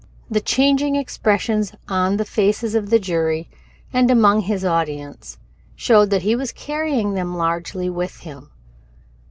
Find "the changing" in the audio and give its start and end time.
0.31-0.95